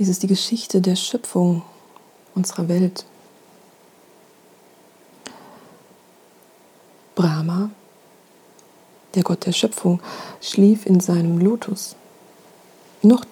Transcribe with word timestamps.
Dies 0.00 0.08
ist 0.08 0.22
die 0.22 0.28
Geschichte 0.28 0.80
der 0.80 0.96
Schöpfung 0.96 1.60
unserer 2.34 2.68
Welt. 2.68 3.04
Brahma, 7.14 7.68
der 9.14 9.22
Gott 9.22 9.44
der 9.44 9.52
Schöpfung, 9.52 10.00
schlief 10.40 10.86
in 10.86 11.00
seinem 11.00 11.36
Lotus. 11.36 11.96
Noch 13.02 13.26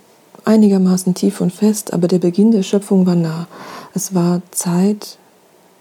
einigermaßen 0.44 1.14
tief 1.14 1.40
und 1.40 1.54
fest, 1.54 1.94
aber 1.94 2.06
der 2.06 2.18
Beginn 2.18 2.50
der 2.50 2.62
Schöpfung 2.62 3.06
war 3.06 3.14
nah. 3.14 3.46
Es 3.94 4.14
war 4.14 4.42
Zeit 4.50 5.16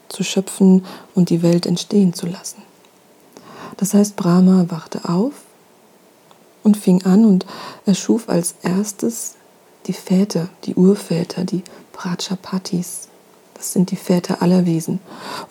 zu 0.07 0.23
schöpfen 0.23 0.85
und 1.13 1.29
die 1.29 1.43
Welt 1.43 1.65
entstehen 1.65 2.13
zu 2.13 2.27
lassen. 2.27 2.61
Das 3.75 3.93
heißt, 3.93 4.15
Brahma 4.15 4.67
wachte 4.69 5.09
auf 5.09 5.33
und 6.63 6.77
fing 6.77 7.03
an 7.03 7.25
und 7.25 7.45
erschuf 7.85 8.29
als 8.29 8.55
erstes 8.63 9.35
die 9.87 9.93
Väter, 9.93 10.49
die 10.65 10.75
Urväter, 10.75 11.43
die 11.43 11.63
Prajapatis. 11.93 13.07
Das 13.53 13.73
sind 13.73 13.89
die 13.89 13.95
Väter 13.95 14.41
aller 14.41 14.65
Wesen. 14.65 14.99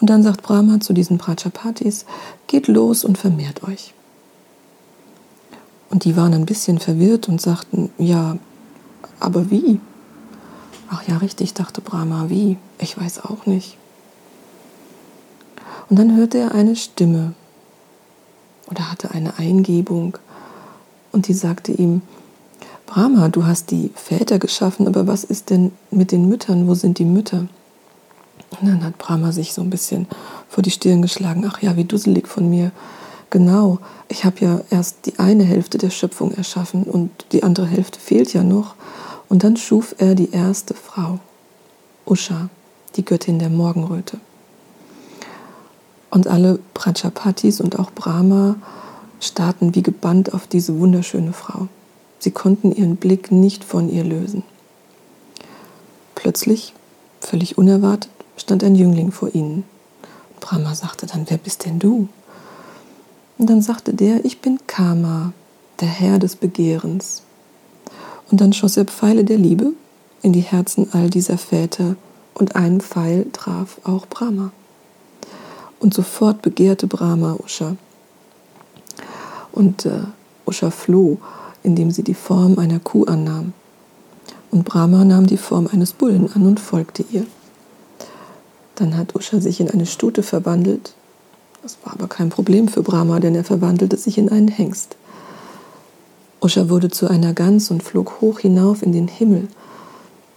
Und 0.01 0.11
dann 0.11 0.23
sagt 0.23 0.43
Brahma 0.43 0.81
zu 0.81 0.93
diesen 0.93 1.19
Prajapatis, 1.19 2.05
geht 2.47 2.69
los 2.69 3.05
und 3.05 3.19
vermehrt 3.19 3.65
euch. 3.65 3.95
Und 5.91 6.05
die 6.05 6.17
waren 6.17 6.35
ein 6.35 6.47
bisschen 6.47 6.79
verwirrt 6.79 7.29
und 7.29 7.41
sagten, 7.41 7.91
ja, 7.99 8.37
aber 9.19 9.51
wie? 9.51 9.81
Ach 10.89 11.03
ja, 11.09 11.17
richtig, 11.17 11.55
dachte 11.55 11.81
Brahma, 11.81 12.27
wie? 12.29 12.59
Ich 12.79 12.99
weiß 12.99 13.25
auch 13.25 13.47
nicht. 13.47 13.77
Und 15.89 15.99
dann 15.99 16.17
hörte 16.17 16.39
er 16.39 16.55
eine 16.55 16.77
Stimme 16.77 17.35
oder 18.69 18.91
hatte 18.91 19.13
eine 19.13 19.39
Eingebung 19.39 20.19
und 21.13 21.29
die 21.29 21.35
sagte 21.35 21.73
ihm, 21.73 22.03
Brahma, 22.87 23.29
du 23.29 23.45
hast 23.45 23.73
die 23.73 23.91
Väter 23.95 24.39
geschaffen, 24.39 24.87
aber 24.87 25.07
was 25.07 25.25
ist 25.25 25.51
denn 25.51 25.73
mit 25.91 26.13
den 26.13 26.29
Müttern? 26.29 26.69
Wo 26.69 26.75
sind 26.75 26.99
die 26.99 27.05
Mütter? 27.05 27.49
Und 28.61 28.69
dann 28.69 28.85
hat 28.85 28.97
Brahma 28.97 29.33
sich 29.33 29.53
so 29.53 29.61
ein 29.61 29.71
bisschen 29.71 30.07
vor 30.49 30.63
die 30.63 30.71
Stirn 30.71 31.03
geschlagen. 31.03 31.45
Ach 31.51 31.61
ja, 31.61 31.77
wie 31.77 31.85
dusselig 31.85 32.29
von 32.29 32.49
mir. 32.49 32.71
Genau, 33.31 33.81
ich 34.09 34.25
habe 34.25 34.37
ja 34.41 34.61
erst 34.71 35.07
die 35.07 35.19
eine 35.19 35.43
Hälfte 35.43 35.79
der 35.79 35.91
Schöpfung 35.91 36.33
erschaffen 36.33 36.85
und 36.85 37.11
die 37.33 37.43
andere 37.43 37.67
Hälfte 37.67 37.99
fehlt 37.99 38.33
ja 38.33 38.45
noch. 38.45 38.77
Und 39.29 39.43
dann 39.43 39.57
schuf 39.57 39.97
er 39.99 40.15
die 40.15 40.31
erste 40.31 40.75
Frau, 40.75 41.19
Usha, 42.07 42.49
die 42.95 43.05
Göttin 43.05 43.41
der 43.41 43.51
Morgenröte. 43.51 44.19
Und 46.11 46.29
alle 46.29 46.61
Prajapatis 46.73 47.61
und 47.61 47.79
auch 47.79 47.91
Brahma 47.91 48.55
starrten 49.19 49.75
wie 49.75 49.83
gebannt 49.83 50.33
auf 50.33 50.47
diese 50.47 50.79
wunderschöne 50.79 51.33
Frau. 51.33 51.67
Sie 52.19 52.31
konnten 52.31 52.73
ihren 52.73 52.97
Blick 52.97 53.31
nicht 53.31 53.65
von 53.65 53.89
ihr 53.89 54.05
lösen. 54.05 54.43
Plötzlich, 56.15 56.75
völlig 57.21 57.59
unerwartet, 57.59 58.11
stand 58.37 58.65
ein 58.65 58.75
Jüngling 58.75 59.13
vor 59.13 59.35
ihnen. 59.35 59.65
Brahma 60.41 60.75
sagte 60.75 61.07
dann, 61.07 61.27
wer 61.29 61.39
bist 61.39 61.65
denn 61.65 61.79
du? 61.79 62.09
Und 63.39 63.51
dann 63.51 63.63
sagte 63.63 63.95
der, 63.95 64.25
ich 64.25 64.41
bin 64.41 64.59
Kama, 64.67 65.33
der 65.81 65.89
Herr 65.89 66.19
des 66.19 66.37
Begehrens. 66.37 67.23
Und 68.31 68.41
dann 68.41 68.53
schoss 68.53 68.77
er 68.77 68.87
Pfeile 68.87 69.25
der 69.25 69.39
Liebe 69.39 69.73
in 70.23 70.33
die 70.33 70.41
Herzen 70.41 70.89
all 70.93 71.11
dieser 71.11 71.39
Väter, 71.39 71.97
und 72.35 72.55
ein 72.55 72.83
Pfeil 72.83 73.27
traf 73.33 73.81
auch 73.85 74.07
Brahma. 74.07 74.53
Und 75.79 75.95
sofort 75.95 76.43
begehrte 76.43 76.87
Brahma 76.87 77.37
Usha. 77.43 77.77
Und 79.53 79.87
äh, 79.87 80.01
Usha 80.45 80.71
floh, 80.71 81.19
indem 81.67 81.91
sie 81.91 82.05
die 82.05 82.15
Form 82.15 82.59
einer 82.59 82.79
Kuh 82.79 83.05
annahm. 83.05 83.53
Und 84.53 84.65
Brahma 84.65 85.05
nahm 85.05 85.27
die 85.27 85.37
Form 85.37 85.69
eines 85.71 85.93
Bullen 85.93 86.31
an 86.33 86.47
und 86.47 86.61
folgte 86.61 87.05
ihr. 87.11 87.27
Dann 88.77 88.97
hat 88.97 89.17
Usha 89.17 89.41
sich 89.41 89.61
in 89.61 89.69
eine 89.69 89.87
Stute 89.87 90.23
verwandelt. 90.23 90.95
Das 91.63 91.77
war 91.83 91.95
aber 91.95 92.07
kein 92.07 92.31
Problem 92.31 92.69
für 92.69 92.83
Brahma, 92.83 93.19
denn 93.19 93.35
er 93.35 93.43
verwandelte 93.43 93.97
sich 93.97 94.17
in 94.17 94.29
einen 94.29 94.47
Hengst. 94.47 94.97
Usha 96.41 96.69
wurde 96.69 96.89
zu 96.89 97.09
einer 97.09 97.33
Gans 97.33 97.73
und 97.73 97.83
flog 97.83 98.21
hoch 98.21 98.39
hinauf 98.39 98.83
in 98.83 98.93
den 98.93 99.09
Himmel. 99.09 99.49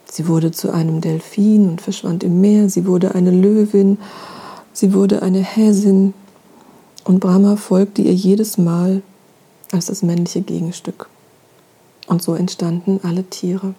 Sie 0.09 0.27
wurde 0.27 0.51
zu 0.51 0.73
einem 0.73 1.01
Delfin 1.01 1.69
und 1.69 1.81
verschwand 1.81 2.23
im 2.23 2.41
Meer. 2.41 2.69
Sie 2.69 2.87
wurde 2.87 3.13
eine 3.13 3.29
Löwin. 3.29 3.99
Sie 4.73 4.93
wurde 4.93 5.21
eine 5.21 5.43
Häsin. 5.43 6.15
Und 7.03 7.19
Brahma 7.19 7.55
folgte 7.55 8.01
ihr 8.01 8.15
jedes 8.15 8.57
Mal 8.57 9.03
als 9.71 9.85
das 9.85 10.01
männliche 10.01 10.41
Gegenstück. 10.41 11.07
Und 12.09 12.23
so 12.23 12.33
entstanden 12.33 12.99
alle 13.03 13.23
Tiere. 13.23 13.75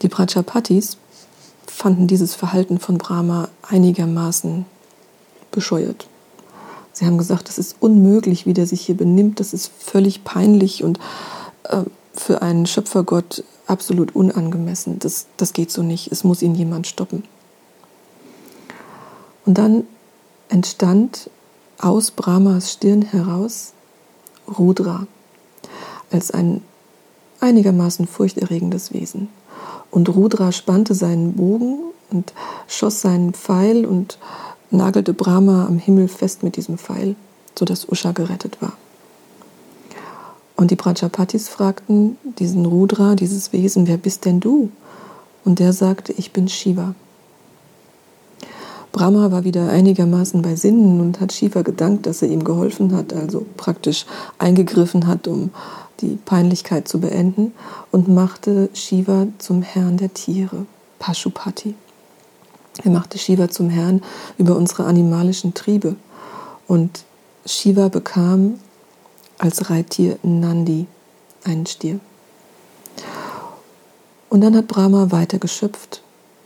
Die 0.00 0.08
Prajapatis 0.08 0.96
fanden 1.66 2.06
dieses 2.06 2.34
Verhalten 2.34 2.80
von 2.80 2.96
Brahma 2.96 3.50
einigermaßen 3.62 4.64
bescheuert. 5.50 6.08
Sie 6.92 7.04
haben 7.04 7.18
gesagt, 7.18 7.48
das 7.48 7.58
ist 7.58 7.76
unmöglich, 7.80 8.46
wie 8.46 8.54
der 8.54 8.66
sich 8.66 8.80
hier 8.80 8.96
benimmt, 8.96 9.40
das 9.40 9.52
ist 9.52 9.70
völlig 9.78 10.24
peinlich 10.24 10.82
und 10.82 10.98
äh, 11.64 11.82
für 12.14 12.40
einen 12.40 12.64
Schöpfergott 12.64 13.44
absolut 13.66 14.16
unangemessen. 14.16 14.98
Das, 15.00 15.26
das 15.36 15.52
geht 15.52 15.70
so 15.70 15.82
nicht, 15.82 16.10
es 16.12 16.24
muss 16.24 16.40
ihn 16.40 16.54
jemand 16.54 16.86
stoppen. 16.86 17.24
Und 19.44 19.58
dann 19.58 19.84
entstand 20.48 21.28
aus 21.76 22.10
Brahmas 22.10 22.72
Stirn 22.72 23.02
heraus 23.02 23.74
Rudra 24.58 25.06
als 26.14 26.30
ein 26.30 26.62
einigermaßen 27.40 28.06
furchterregendes 28.06 28.94
Wesen. 28.94 29.28
Und 29.90 30.08
Rudra 30.08 30.52
spannte 30.52 30.94
seinen 30.94 31.34
Bogen 31.34 31.78
und 32.10 32.32
schoss 32.68 33.00
seinen 33.00 33.34
Pfeil 33.34 33.84
und 33.84 34.18
nagelte 34.70 35.12
Brahma 35.12 35.66
am 35.66 35.78
Himmel 35.78 36.08
fest 36.08 36.42
mit 36.42 36.56
diesem 36.56 36.78
Pfeil, 36.78 37.16
sodass 37.58 37.88
Usha 37.88 38.12
gerettet 38.12 38.62
war. 38.62 38.72
Und 40.56 40.70
die 40.70 40.76
Prajapatis 40.76 41.48
fragten 41.48 42.16
diesen 42.38 42.64
Rudra, 42.64 43.16
dieses 43.16 43.52
Wesen, 43.52 43.88
wer 43.88 43.96
bist 43.96 44.24
denn 44.24 44.38
du? 44.38 44.70
Und 45.44 45.58
der 45.58 45.72
sagte, 45.72 46.12
ich 46.12 46.32
bin 46.32 46.48
Shiva. 46.48 46.94
Brahma 48.92 49.32
war 49.32 49.42
wieder 49.42 49.68
einigermaßen 49.70 50.40
bei 50.42 50.54
Sinnen 50.54 51.00
und 51.00 51.20
hat 51.20 51.32
Shiva 51.32 51.62
gedankt, 51.62 52.06
dass 52.06 52.22
er 52.22 52.28
ihm 52.28 52.44
geholfen 52.44 52.94
hat, 52.94 53.12
also 53.12 53.44
praktisch 53.56 54.06
eingegriffen 54.38 55.08
hat, 55.08 55.26
um 55.26 55.50
die 56.00 56.18
Peinlichkeit 56.24 56.88
zu 56.88 57.00
beenden 57.00 57.52
und 57.90 58.08
machte 58.08 58.68
Shiva 58.74 59.26
zum 59.38 59.62
Herrn 59.62 59.96
der 59.96 60.12
Tiere, 60.12 60.66
Pashupati. 60.98 61.74
Er 62.82 62.90
machte 62.90 63.18
Shiva 63.18 63.48
zum 63.48 63.70
Herrn 63.70 64.02
über 64.36 64.56
unsere 64.56 64.84
animalischen 64.84 65.54
Triebe 65.54 65.96
und 66.66 67.04
Shiva 67.46 67.88
bekam 67.88 68.58
als 69.38 69.70
Reittier 69.70 70.18
Nandi, 70.22 70.86
einen 71.44 71.66
Stier. 71.66 72.00
Und 74.30 74.40
dann 74.40 74.56
hat 74.56 74.66
Brahma 74.66 75.12
weiter 75.12 75.38
geschöpft, 75.38 76.02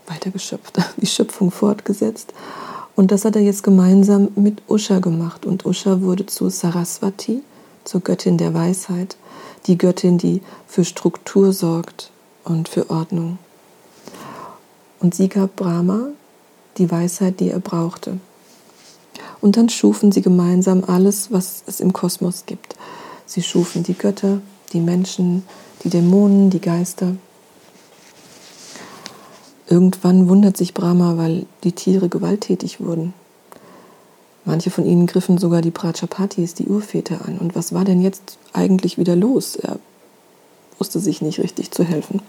weiter 0.06 0.30
geschöpft, 0.30 0.76
die 0.96 1.06
Schöpfung 1.06 1.50
fortgesetzt. 1.50 2.34
Und 2.96 3.12
das 3.12 3.24
hat 3.24 3.36
er 3.36 3.42
jetzt 3.42 3.62
gemeinsam 3.62 4.28
mit 4.34 4.60
Usha 4.68 4.98
gemacht. 4.98 5.46
Und 5.46 5.64
Usha 5.64 6.00
wurde 6.00 6.26
zu 6.26 6.50
Saraswati, 6.50 7.42
zur 7.84 8.00
Göttin 8.00 8.36
der 8.36 8.52
Weisheit 8.54 9.16
die 9.68 9.78
Göttin, 9.78 10.18
die 10.18 10.40
für 10.66 10.84
Struktur 10.84 11.52
sorgt 11.52 12.10
und 12.44 12.68
für 12.68 12.90
Ordnung. 12.90 13.38
Und 14.98 15.14
sie 15.14 15.28
gab 15.28 15.54
Brahma 15.54 16.08
die 16.78 16.90
Weisheit, 16.90 17.38
die 17.40 17.50
er 17.50 17.60
brauchte. 17.60 18.18
Und 19.40 19.56
dann 19.56 19.68
schufen 19.68 20.10
sie 20.10 20.22
gemeinsam 20.22 20.82
alles, 20.86 21.30
was 21.30 21.62
es 21.66 21.80
im 21.80 21.92
Kosmos 21.92 22.44
gibt. 22.46 22.76
Sie 23.26 23.42
schufen 23.42 23.82
die 23.82 23.94
Götter, 23.94 24.40
die 24.72 24.80
Menschen, 24.80 25.44
die 25.84 25.90
Dämonen, 25.90 26.50
die 26.50 26.60
Geister. 26.60 27.14
Irgendwann 29.68 30.28
wundert 30.28 30.56
sich 30.56 30.72
Brahma, 30.74 31.16
weil 31.18 31.46
die 31.62 31.72
Tiere 31.72 32.08
gewalttätig 32.08 32.80
wurden. 32.80 33.12
Manche 34.48 34.70
von 34.70 34.86
ihnen 34.86 35.06
griffen 35.06 35.36
sogar 35.36 35.60
die 35.60 35.70
Prajapatis, 35.70 36.54
die 36.54 36.68
Urväter, 36.68 37.18
an. 37.26 37.36
Und 37.36 37.54
was 37.54 37.74
war 37.74 37.84
denn 37.84 38.00
jetzt 38.00 38.38
eigentlich 38.54 38.96
wieder 38.96 39.14
los? 39.14 39.56
Er 39.56 39.78
wusste 40.78 41.00
sich 41.00 41.20
nicht 41.20 41.38
richtig 41.38 41.70
zu 41.70 41.84
helfen. 41.84 42.22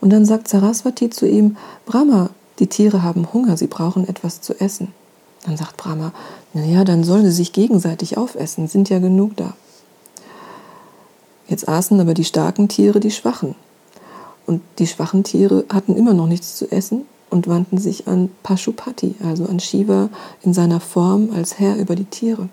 Und 0.00 0.10
dann 0.10 0.24
sagt 0.24 0.48
Saraswati 0.48 1.08
zu 1.08 1.28
ihm, 1.28 1.58
Brahma, 1.86 2.30
die 2.58 2.66
Tiere 2.66 3.04
haben 3.04 3.32
Hunger, 3.32 3.56
sie 3.56 3.68
brauchen 3.68 4.08
etwas 4.08 4.40
zu 4.40 4.60
essen. 4.60 4.88
Dann 5.44 5.56
sagt 5.56 5.76
Brahma, 5.76 6.12
naja, 6.54 6.82
dann 6.82 7.04
sollen 7.04 7.26
sie 7.26 7.30
sich 7.30 7.52
gegenseitig 7.52 8.18
aufessen, 8.18 8.66
sind 8.66 8.90
ja 8.90 8.98
genug 8.98 9.36
da. 9.36 9.54
Jetzt 11.46 11.68
aßen 11.68 12.00
aber 12.00 12.14
die 12.14 12.24
starken 12.24 12.66
Tiere 12.66 12.98
die 12.98 13.12
schwachen. 13.12 13.54
Und 14.44 14.60
die 14.80 14.88
schwachen 14.88 15.22
Tiere 15.22 15.66
hatten 15.72 15.94
immer 15.94 16.14
noch 16.14 16.26
nichts 16.26 16.56
zu 16.56 16.68
essen 16.72 17.04
und 17.36 17.48
wandten 17.48 17.76
sich 17.76 18.08
an 18.08 18.30
Pashupati, 18.42 19.14
also 19.22 19.44
an 19.44 19.60
Shiva 19.60 20.08
in 20.42 20.54
seiner 20.54 20.80
Form 20.80 21.28
als 21.34 21.58
Herr 21.58 21.76
über 21.76 21.94
die 21.94 22.06
Tiere 22.06 22.48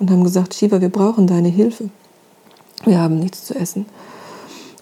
und 0.00 0.10
haben 0.10 0.24
gesagt, 0.24 0.54
Shiva, 0.54 0.80
wir 0.80 0.88
brauchen 0.88 1.28
deine 1.28 1.48
Hilfe. 1.48 1.88
Wir 2.84 2.98
haben 2.98 3.20
nichts 3.20 3.44
zu 3.44 3.54
essen. 3.54 3.86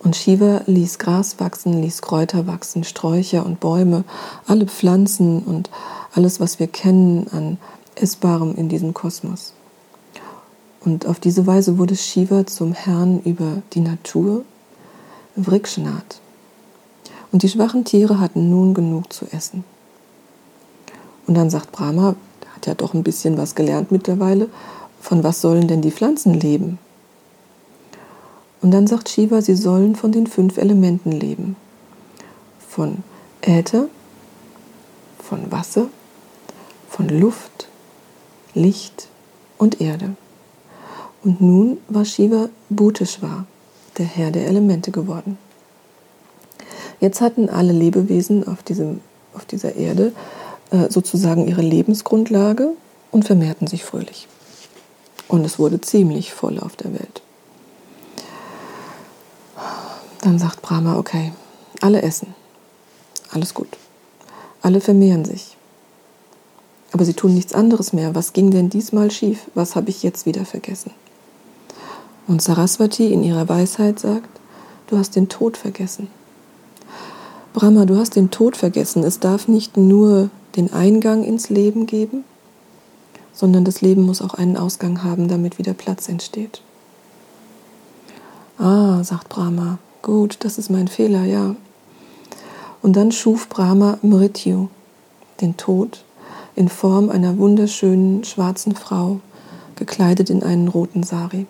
Und 0.02 0.16
Shiva 0.16 0.62
ließ 0.66 0.98
Gras 0.98 1.38
wachsen, 1.38 1.82
ließ 1.82 2.00
Kräuter 2.00 2.46
wachsen, 2.46 2.82
Sträucher 2.82 3.44
und 3.44 3.60
Bäume, 3.60 4.04
alle 4.46 4.66
Pflanzen 4.66 5.42
und 5.42 5.68
alles, 6.14 6.40
was 6.40 6.58
wir 6.58 6.66
kennen 6.66 7.28
an 7.30 7.58
Essbarem 7.94 8.54
in 8.56 8.70
diesem 8.70 8.94
Kosmos. 8.94 9.52
Und 10.80 11.06
auf 11.06 11.20
diese 11.20 11.46
Weise 11.46 11.76
wurde 11.76 11.94
Shiva 11.94 12.46
zum 12.46 12.72
Herrn 12.72 13.20
über 13.20 13.62
die 13.74 13.80
Natur, 13.80 14.44
Vrikshnath. 15.36 16.21
Und 17.32 17.42
die 17.42 17.48
schwachen 17.48 17.84
Tiere 17.84 18.20
hatten 18.20 18.50
nun 18.50 18.74
genug 18.74 19.12
zu 19.12 19.26
essen. 19.32 19.64
Und 21.26 21.34
dann 21.34 21.50
sagt 21.50 21.72
Brahma, 21.72 22.14
der 22.42 22.54
hat 22.54 22.66
ja 22.66 22.74
doch 22.74 22.94
ein 22.94 23.02
bisschen 23.02 23.38
was 23.38 23.54
gelernt 23.54 23.90
mittlerweile, 23.90 24.48
von 25.00 25.24
was 25.24 25.40
sollen 25.40 25.66
denn 25.66 25.82
die 25.82 25.90
Pflanzen 25.90 26.34
leben? 26.34 26.78
Und 28.60 28.70
dann 28.70 28.86
sagt 28.86 29.08
Shiva, 29.08 29.40
sie 29.42 29.56
sollen 29.56 29.96
von 29.96 30.12
den 30.12 30.26
fünf 30.28 30.56
Elementen 30.56 31.10
leben. 31.10 31.56
Von 32.68 32.98
Äther, 33.40 33.88
von 35.18 35.50
Wasser, 35.50 35.88
von 36.88 37.08
Luft, 37.08 37.68
Licht 38.54 39.08
und 39.58 39.80
Erde. 39.80 40.14
Und 41.24 41.40
nun 41.40 41.78
war 41.88 42.04
Shiva 42.04 42.50
Bhuteshwar, 42.68 43.46
der 43.98 44.06
Herr 44.06 44.30
der 44.30 44.46
Elemente 44.46 44.92
geworden. 44.92 45.38
Jetzt 47.02 47.20
hatten 47.20 47.48
alle 47.48 47.72
Lebewesen 47.72 48.46
auf, 48.46 48.62
diesem, 48.62 49.00
auf 49.34 49.44
dieser 49.44 49.74
Erde 49.74 50.12
äh, 50.70 50.88
sozusagen 50.88 51.48
ihre 51.48 51.60
Lebensgrundlage 51.60 52.74
und 53.10 53.24
vermehrten 53.24 53.66
sich 53.66 53.84
fröhlich. 53.84 54.28
Und 55.26 55.44
es 55.44 55.58
wurde 55.58 55.80
ziemlich 55.80 56.32
voll 56.32 56.60
auf 56.60 56.76
der 56.76 56.92
Welt. 56.92 57.20
Dann 60.20 60.38
sagt 60.38 60.62
Brahma, 60.62 60.96
okay, 60.96 61.32
alle 61.80 62.02
essen. 62.02 62.36
Alles 63.32 63.52
gut. 63.52 63.76
Alle 64.60 64.80
vermehren 64.80 65.24
sich. 65.24 65.56
Aber 66.92 67.04
sie 67.04 67.14
tun 67.14 67.34
nichts 67.34 67.52
anderes 67.52 67.92
mehr. 67.92 68.14
Was 68.14 68.32
ging 68.32 68.52
denn 68.52 68.70
diesmal 68.70 69.10
schief? 69.10 69.40
Was 69.56 69.74
habe 69.74 69.90
ich 69.90 70.04
jetzt 70.04 70.24
wieder 70.24 70.44
vergessen? 70.44 70.92
Und 72.28 72.42
Saraswati 72.42 73.12
in 73.12 73.24
ihrer 73.24 73.48
Weisheit 73.48 73.98
sagt, 73.98 74.28
du 74.86 74.98
hast 74.98 75.16
den 75.16 75.28
Tod 75.28 75.56
vergessen. 75.56 76.06
Brahma, 77.52 77.84
du 77.84 77.96
hast 77.96 78.16
den 78.16 78.30
Tod 78.30 78.56
vergessen. 78.56 79.04
Es 79.04 79.20
darf 79.20 79.48
nicht 79.48 79.76
nur 79.76 80.30
den 80.56 80.72
Eingang 80.72 81.22
ins 81.22 81.50
Leben 81.50 81.86
geben, 81.86 82.24
sondern 83.32 83.64
das 83.64 83.80
Leben 83.80 84.02
muss 84.02 84.22
auch 84.22 84.34
einen 84.34 84.56
Ausgang 84.56 85.02
haben, 85.04 85.28
damit 85.28 85.58
wieder 85.58 85.74
Platz 85.74 86.08
entsteht. 86.08 86.62
Ah, 88.58 89.02
sagt 89.04 89.28
Brahma, 89.28 89.78
Gut, 90.02 90.38
das 90.40 90.58
ist 90.58 90.68
mein 90.68 90.88
Fehler, 90.88 91.22
ja. 91.24 91.54
Und 92.82 92.96
dann 92.96 93.12
schuf 93.12 93.48
Brahma 93.48 93.98
Mrityu, 94.02 94.66
den 95.40 95.56
Tod, 95.56 96.02
in 96.56 96.68
Form 96.68 97.08
einer 97.08 97.38
wunderschönen 97.38 98.24
schwarzen 98.24 98.74
Frau, 98.74 99.20
gekleidet 99.76 100.28
in 100.28 100.42
einen 100.42 100.66
roten 100.66 101.04
Sari. 101.04 101.46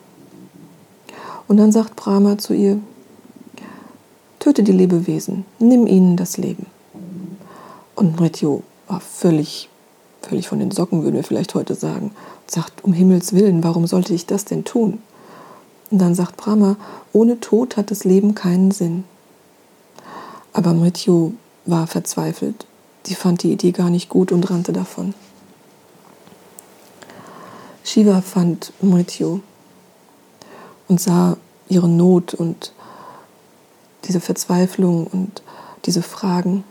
Und 1.47 1.57
dann 1.57 1.71
sagt 1.71 1.95
Brahma 1.95 2.37
zu 2.37 2.53
ihr, 2.53 2.79
töte 4.43 4.63
die 4.63 4.73
Lebewesen, 4.73 5.45
nimm 5.59 5.87
ihnen 5.87 6.17
das 6.17 6.35
Leben. 6.35 6.65
Und 7.95 8.19
Mrityu 8.19 8.61
war 8.89 8.99
völlig, 8.99 9.69
völlig 10.21 10.49
von 10.49 10.59
den 10.59 10.71
Socken, 10.71 11.03
würden 11.03 11.15
wir 11.15 11.23
vielleicht 11.23 11.55
heute 11.55 11.75
sagen, 11.75 12.07
und 12.41 12.51
sagt, 12.51 12.83
um 12.83 12.91
Himmels 12.91 13.31
Willen, 13.31 13.63
warum 13.63 13.87
sollte 13.87 14.13
ich 14.13 14.25
das 14.25 14.43
denn 14.43 14.65
tun? 14.65 15.01
Und 15.91 15.99
dann 15.99 16.13
sagt 16.13 16.35
Brahma, 16.35 16.75
ohne 17.13 17.39
Tod 17.39 17.77
hat 17.77 17.89
das 17.89 18.03
Leben 18.03 18.35
keinen 18.35 18.71
Sinn. 18.71 19.05
Aber 20.51 20.73
Mrityu 20.73 21.31
war 21.65 21.87
verzweifelt. 21.87 22.65
Sie 23.03 23.15
fand 23.15 23.43
die 23.43 23.53
Idee 23.53 23.71
gar 23.71 23.89
nicht 23.89 24.09
gut 24.09 24.33
und 24.33 24.49
rannte 24.49 24.73
davon. 24.73 25.13
Shiva 27.85 28.19
fand 28.19 28.73
Mrityu 28.81 29.39
und 30.89 30.99
sah 30.99 31.37
ihre 31.69 31.87
Not 31.87 32.33
und 32.33 32.73
diese 34.05 34.19
Verzweiflung 34.19 35.07
und 35.07 35.41
diese 35.85 36.01
Fragen. 36.01 36.63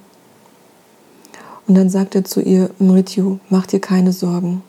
Und 1.66 1.74
dann 1.76 1.90
sagt 1.90 2.14
er 2.14 2.24
zu 2.24 2.40
ihr, 2.40 2.70
Mrityu, 2.78 3.38
mach 3.48 3.66
dir 3.66 3.80
keine 3.80 4.12
Sorgen. 4.12 4.62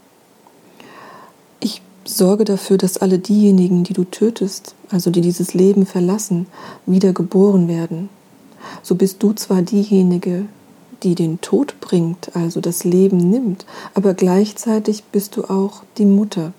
Sorge 2.05 2.43
dafür, 2.43 2.77
dass 2.77 2.97
alle 2.97 3.17
diejenigen, 3.17 3.83
die 3.83 3.93
du 3.93 4.03
tötest, 4.03 4.75
also 4.89 5.09
die 5.09 5.21
dieses 5.21 5.53
Leben 5.53 5.85
verlassen, 5.85 6.47
wieder 6.85 7.13
geboren 7.13 7.67
werden. 7.67 8.09
So 8.81 8.95
bist 8.95 9.23
du 9.23 9.33
zwar 9.33 9.61
diejenige, 9.61 10.45
die 11.03 11.15
den 11.15 11.41
Tod 11.41 11.75
bringt, 11.79 12.35
also 12.35 12.61
das 12.61 12.83
Leben 12.83 13.17
nimmt, 13.29 13.65
aber 13.93 14.13
gleichzeitig 14.13 15.03
bist 15.05 15.35
du 15.37 15.45
auch 15.45 15.83
die 15.97 16.05
Mutter. 16.05 16.53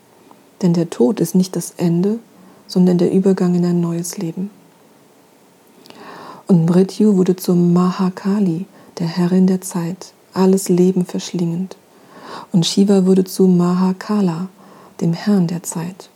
Denn 0.62 0.72
der 0.72 0.90
Tod 0.90 1.20
ist 1.20 1.34
nicht 1.34 1.56
das 1.56 1.74
Ende, 1.76 2.18
sondern 2.66 2.98
der 2.98 3.12
Übergang 3.12 3.54
in 3.54 3.64
ein 3.64 3.80
neues 3.80 4.16
Leben. 4.16 4.50
Und 6.46 6.66
Mrityu 6.66 7.16
wurde 7.16 7.36
zum 7.36 7.72
Mahakali, 7.72 8.66
der 8.98 9.06
Herrin 9.06 9.46
der 9.46 9.60
Zeit, 9.60 10.12
alles 10.32 10.68
Leben 10.68 11.06
verschlingend. 11.06 11.76
Und 12.52 12.66
Shiva 12.66 13.06
wurde 13.06 13.24
zu 13.24 13.46
Mahakala, 13.46 14.48
dem 15.00 15.12
Herrn 15.12 15.46
der 15.46 15.62
Zeit, 15.62 16.10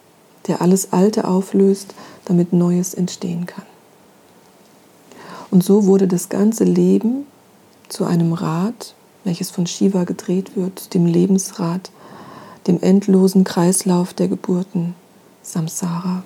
der 0.47 0.61
alles 0.61 0.93
Alte 0.93 1.27
auflöst, 1.27 1.95
damit 2.25 2.53
Neues 2.53 2.95
entstehen 2.95 3.47
kann. 3.47 3.65
Und 5.51 5.65
so 5.65 5.87
wurde 5.87 6.07
das 6.07 6.29
ganze 6.29 6.65
Leben 6.65 7.27
zu 7.89 8.05
einem 8.05 8.35
Rad, 8.35 8.95
welches 9.25 9.51
von 9.51 9.67
Shiva 9.67 10.05
gedreht 10.05 10.57
wird, 10.57 10.93
dem 10.95 11.07
Lebensrad, 11.07 11.91
dem 12.67 12.81
endlosen 12.81 13.45
Kreislauf 13.45 14.13
der 14.13 14.29
Geburten, 14.29 14.95
Samsara. 15.43 16.23